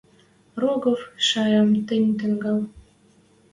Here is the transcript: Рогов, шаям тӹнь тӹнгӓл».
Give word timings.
Рогов, 0.61 0.99
шаям 1.27 1.69
тӹнь 1.87 2.09
тӹнгӓл». 2.19 2.59